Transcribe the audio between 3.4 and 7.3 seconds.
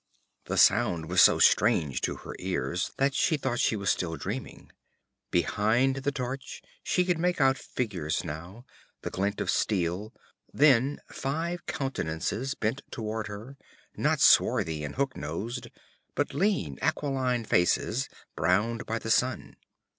she was still dreaming. Behind the torch she could